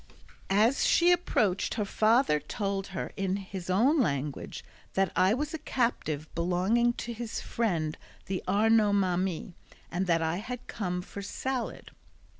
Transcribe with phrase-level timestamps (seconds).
[0.49, 5.59] As she approached her father told her in his own language that I was a
[5.59, 9.53] captive belonging to his friend the Arnaut Mami,
[9.91, 11.91] and that I had come for salad.